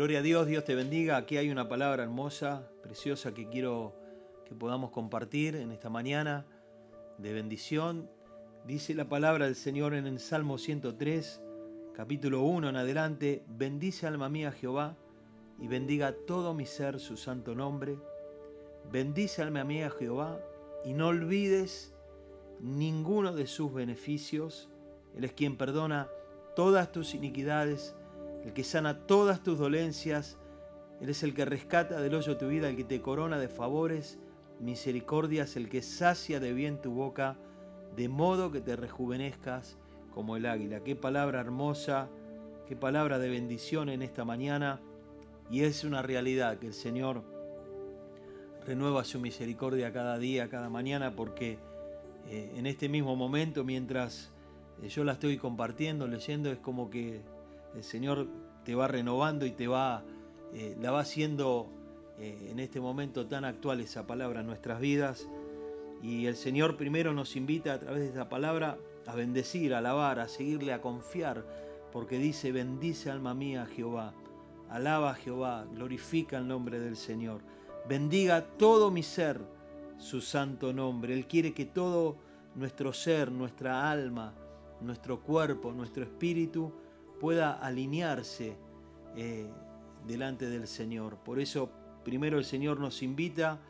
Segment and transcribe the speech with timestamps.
[0.00, 1.18] Gloria a Dios, Dios te bendiga.
[1.18, 3.94] Aquí hay una palabra hermosa, preciosa que quiero
[4.46, 6.46] que podamos compartir en esta mañana
[7.18, 8.08] de bendición.
[8.66, 11.42] Dice la palabra del Señor en el Salmo 103,
[11.92, 13.44] capítulo 1 en adelante.
[13.46, 14.96] Bendice alma mía Jehová
[15.58, 17.98] y bendiga todo mi ser su santo nombre.
[18.90, 20.40] Bendice alma mía Jehová
[20.82, 21.92] y no olvides
[22.58, 24.70] ninguno de sus beneficios.
[25.14, 26.08] Él es quien perdona
[26.56, 27.94] todas tus iniquidades
[28.44, 30.38] el que sana todas tus dolencias.
[31.00, 34.18] Él es el que rescata del hoyo tu vida, el que te corona de favores,
[34.58, 37.36] misericordias, el que sacia de bien tu boca,
[37.96, 39.78] de modo que te rejuvenezcas
[40.14, 40.80] como el águila.
[40.84, 42.08] Qué palabra hermosa,
[42.66, 44.80] qué palabra de bendición en esta mañana.
[45.50, 47.24] Y es una realidad que el Señor
[48.66, 51.58] renueva su misericordia cada día, cada mañana, porque
[52.28, 54.30] eh, en este mismo momento, mientras
[54.82, 57.22] eh, yo la estoy compartiendo, leyendo, es como que
[57.74, 58.28] el Señor
[58.64, 60.04] te va renovando y te va,
[60.52, 61.68] eh, la va haciendo
[62.18, 65.28] eh, en este momento tan actual esa palabra en nuestras vidas.
[66.02, 70.20] Y el Señor primero nos invita a través de esa palabra a bendecir, a alabar,
[70.20, 71.44] a seguirle, a confiar,
[71.92, 74.14] porque dice, bendice alma mía Jehová,
[74.68, 77.40] alaba Jehová, glorifica el nombre del Señor,
[77.88, 79.40] bendiga todo mi ser
[79.98, 81.14] su santo nombre.
[81.14, 82.16] Él quiere que todo
[82.54, 84.34] nuestro ser, nuestra alma,
[84.80, 86.72] nuestro cuerpo, nuestro espíritu,
[87.20, 88.56] pueda alinearse
[89.14, 89.46] eh,
[90.06, 91.18] delante del Señor.
[91.18, 91.70] Por eso
[92.02, 93.60] primero el Señor nos invita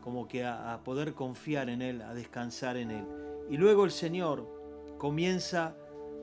[0.00, 3.04] como que a, poder confiar en Él, a descansar en Él.
[3.50, 4.46] Y luego el Señor
[4.96, 5.76] comienza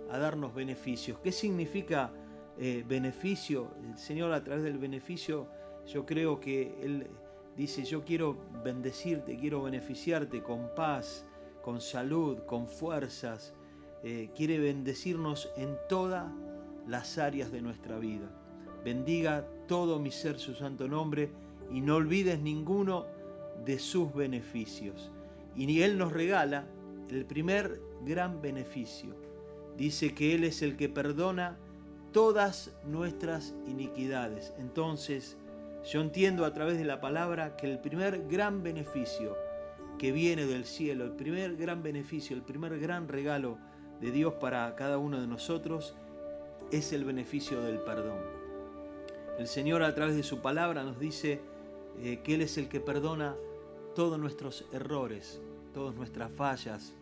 [0.09, 1.19] a darnos beneficios.
[1.19, 2.11] ¿Qué significa
[2.57, 3.71] eh, beneficio?
[3.87, 5.47] El Señor a través del beneficio,
[5.85, 7.07] yo creo que Él
[7.55, 11.25] dice, yo quiero bendecirte, quiero beneficiarte con paz,
[11.61, 13.53] con salud, con fuerzas.
[14.03, 16.31] Eh, quiere bendecirnos en toda
[16.87, 18.29] las áreas de nuestra vida.
[18.83, 21.29] Bendiga todo mi ser su santo nombre
[21.71, 23.05] y no olvides ninguno
[23.65, 25.11] de sus beneficios.
[25.55, 26.65] Y Él nos regala
[27.09, 29.15] el primer gran beneficio.
[29.77, 31.57] Dice que Él es el que perdona
[32.11, 34.53] todas nuestras iniquidades.
[34.57, 35.37] Entonces,
[35.91, 39.35] yo entiendo a través de la palabra que el primer gran beneficio
[39.97, 43.57] que viene del cielo, el primer gran beneficio, el primer gran regalo
[43.99, 45.95] de Dios para cada uno de nosotros
[46.71, 48.19] es el beneficio del perdón.
[49.39, 51.41] El Señor a través de su palabra nos dice
[51.99, 53.35] eh, que Él es el que perdona
[53.95, 55.41] todos nuestros errores,
[55.73, 56.93] todas nuestras fallas,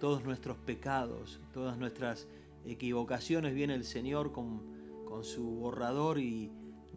[0.00, 2.26] todos nuestros pecados, todas nuestras
[2.66, 3.54] equivocaciones.
[3.54, 4.62] Viene el Señor con,
[5.04, 6.50] con su borrador y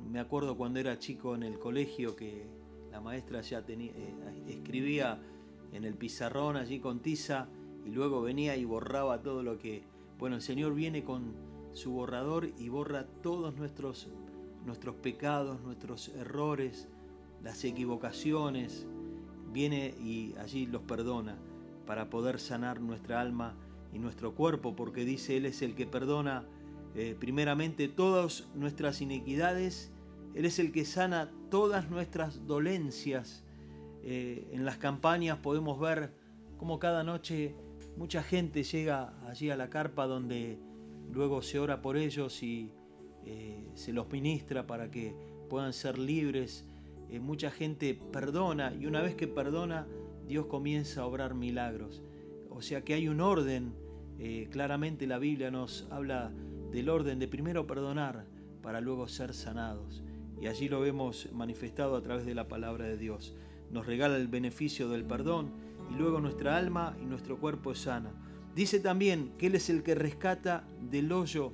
[0.10, 2.46] me acuerdo cuando era chico en el colegio que
[2.92, 5.20] la maestra ya tenía, eh, escribía
[5.74, 7.48] en el pizarrón allí con tiza
[7.86, 9.84] y luego venía y borraba todo lo que...
[10.18, 11.47] Bueno, el Señor viene con
[11.78, 14.10] su borrador y borra todos nuestros,
[14.66, 16.88] nuestros pecados, nuestros errores,
[17.44, 18.88] las equivocaciones,
[19.54, 21.38] viene y allí los perdona
[21.86, 23.56] para poder sanar nuestra alma
[23.94, 26.46] y nuestro cuerpo, porque dice Él es el que perdona
[26.96, 29.92] eh, primeramente todas nuestras iniquidades,
[30.34, 33.44] Él es el que sana todas nuestras dolencias.
[34.04, 36.12] Eh, en las campañas podemos ver
[36.58, 37.56] cómo cada noche
[37.98, 40.60] mucha gente llega allí a la carpa donde
[41.12, 42.72] luego se ora por ellos y
[43.26, 45.16] eh, se los ministra para que
[45.50, 46.66] puedan ser libres.
[47.10, 49.88] Eh, mucha gente perdona y una vez que perdona,
[50.28, 52.04] Dios comienza a obrar milagros.
[52.50, 53.74] O sea que hay un orden,
[54.20, 56.32] eh, claramente la Biblia nos habla
[56.72, 58.26] del orden de primero perdonar
[58.62, 60.04] para luego ser sanados.
[60.42, 63.34] Y allí lo vemos manifestado a través de la palabra de Dios.
[63.72, 65.52] Nos regala el beneficio del perdón
[65.92, 68.12] y luego nuestra alma y nuestro cuerpo es sana.
[68.58, 71.52] Dice también que Él es el que rescata del hoyo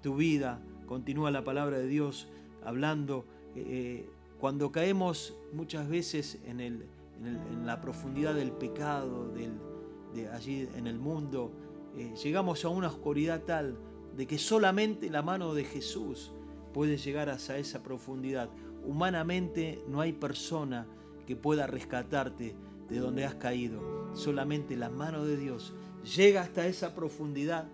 [0.00, 0.62] tu vida.
[0.86, 2.28] Continúa la palabra de Dios
[2.64, 3.24] hablando.
[3.56, 6.86] Eh, eh, cuando caemos muchas veces en, el,
[7.24, 11.50] en, la profundidad del pecado, de allí en el mundo,
[11.96, 13.76] eh, llegamos a una oscuridad tal
[14.16, 16.30] de que solamente la mano de Jesús
[16.72, 18.50] puede llegar hasta esa profundidad.
[18.84, 20.86] Humanamente no hay persona
[21.26, 22.54] que pueda rescatarte
[22.88, 24.14] de donde has caído.
[24.14, 25.74] Solamente la mano de Dios
[26.14, 27.66] llega hasta esa profundidad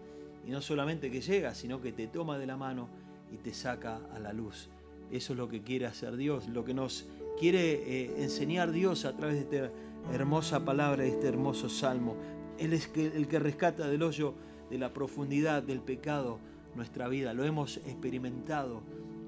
[0.46, 2.88] y no solamente que llega, sino que te toma de la mano
[3.32, 4.68] y te saca a la luz.
[5.10, 7.06] Eso es lo que quiere hacer Dios, lo que nos
[7.38, 9.72] quiere eh, enseñar Dios a través de esta
[10.12, 12.16] hermosa palabra, de este hermoso salmo.
[12.58, 14.34] Él es el que rescata del hoyo
[14.70, 16.38] de la profundidad del pecado
[16.74, 17.34] nuestra vida.
[17.34, 18.82] Lo hemos experimentado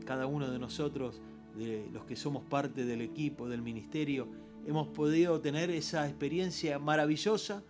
[0.07, 1.21] cada uno de nosotros,
[1.57, 4.27] de los que somos parte del equipo, del ministerio.
[4.67, 7.63] Hemos podido tener esa experiencia maravillosa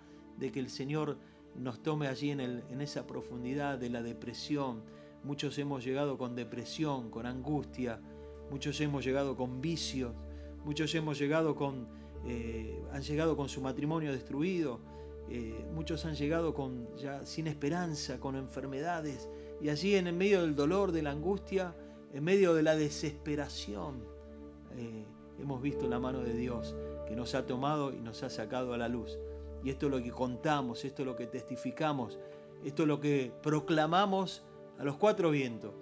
[0.44, 1.17] de que el Señor
[1.55, 4.82] nos tome allí en, el, en esa profundidad de la depresión.
[5.23, 7.99] Muchos hemos llegado con depresión, con angustia,
[8.50, 10.12] muchos hemos llegado con vicios,
[10.64, 11.88] muchos hemos llegado con,
[12.26, 14.81] eh, han llegado con su matrimonio destruido,
[15.31, 19.31] eh, muchos han llegado con, ya sin esperanza, con enfermedades,
[19.62, 21.75] y allí en el medio del dolor, de la angustia,
[22.12, 24.05] en medio de la desesperación,
[24.76, 25.06] eh,
[25.41, 26.76] hemos visto la mano de Dios
[27.08, 29.19] que nos ha tomado y nos ha sacado a la luz.
[29.65, 32.19] Y esto es lo que contamos, esto es lo que testificamos,
[32.63, 34.45] esto es lo que proclamamos
[34.79, 35.73] a los cuatro vientos.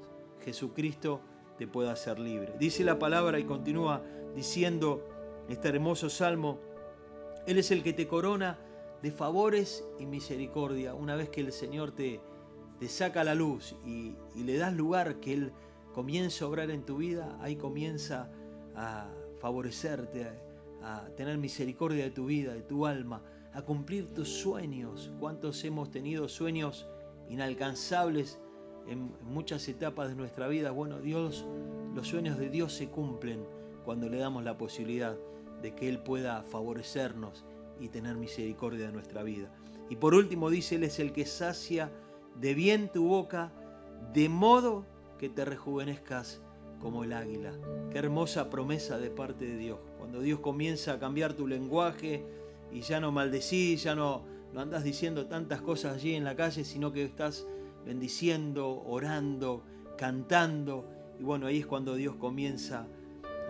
[0.44, 1.20] Jesucristo
[1.58, 2.54] te pueda hacer libre.
[2.58, 4.02] Dice la palabra y continúa
[4.34, 5.06] diciendo
[5.48, 6.60] este hermoso salmo,
[7.46, 8.58] Él es el que te corona
[9.02, 10.94] de favores y misericordia.
[10.94, 12.20] Una vez que el Señor te,
[12.78, 15.52] te saca la luz y, y le das lugar que Él
[15.92, 18.30] comienza a obrar en tu vida, ahí comienza
[18.74, 19.08] a
[19.40, 20.26] favorecerte,
[20.82, 23.22] a, tener misericordia de tu vida, de tu alma,
[23.54, 25.10] a cumplir tus sueños.
[25.20, 26.86] ¿Cuántos hemos tenido sueños
[27.28, 28.38] inalcanzables
[28.86, 30.70] en, muchas etapas de nuestra vida?
[30.70, 31.46] Bueno, Dios,
[31.94, 33.44] los sueños de Dios se cumplen
[33.84, 35.16] cuando le damos la posibilidad
[35.60, 37.44] de que Él pueda favorecernos
[37.80, 39.50] y tener misericordia de nuestra vida.
[39.90, 41.90] Y por último dice, Él es el que sacia
[42.40, 43.52] de bien tu boca,
[44.12, 44.86] de modo
[45.18, 46.40] que te rejuvenezcas
[46.80, 47.52] como el águila.
[47.90, 49.78] Qué hermosa promesa de parte de Dios.
[49.98, 52.24] Cuando Dios comienza a cambiar tu lenguaje
[52.72, 56.64] y ya no maldecís, ya no, no andas diciendo tantas cosas allí en la calle,
[56.64, 57.46] sino que estás
[57.84, 59.62] bendiciendo, orando,
[59.96, 60.88] cantando.
[61.18, 62.86] Y bueno, ahí es cuando Dios comienza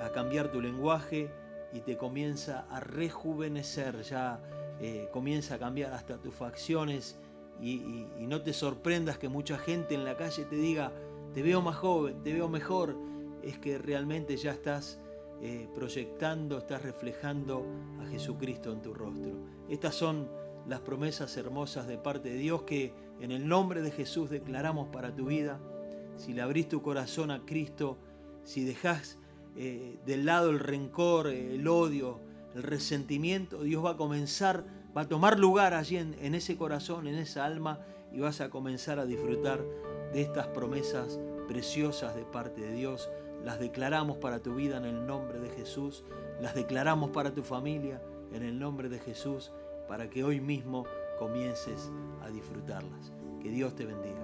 [0.02, 1.30] a cambiar tu lenguaje
[1.72, 4.40] y te comienza a rejuvenecer, ya
[4.80, 7.18] eh, comienza a cambiar hasta tus facciones
[7.60, 10.90] y no te sorprendas que mucha gente en la calle te diga,
[11.32, 12.96] te veo más joven, te veo mejor,
[13.42, 14.98] es que realmente ya estás
[15.44, 17.66] eh, proyectando, estás reflejando
[18.00, 19.32] a Jesucristo en tu rostro.
[19.68, 20.28] Estas son
[20.68, 25.14] las promesas hermosas de parte de Dios que en el nombre de Jesús declaramos para
[25.14, 25.58] tu vida.
[26.16, 27.98] Si le abrís tu corazón a Cristo,
[28.44, 29.18] si dejas
[29.56, 32.20] eh, del lado el rencor, el odio,
[32.54, 34.64] el resentimiento, Dios va a comenzar,
[34.96, 37.80] va a tomar lugar allí en ese corazón, en esa alma,
[38.12, 39.64] y vas a comenzar a disfrutar
[40.12, 41.18] de estas promesas
[41.48, 43.10] preciosas de parte de Dios
[43.44, 46.04] las declaramos para tu vida en el nombre de Jesús,
[46.40, 48.00] las declaramos para tu familia
[48.32, 49.52] en el nombre de Jesús,
[49.88, 50.84] para que hoy mismo
[51.18, 51.90] comiences
[52.22, 53.12] a disfrutarlas.
[53.42, 54.22] Que Dios te bendiga.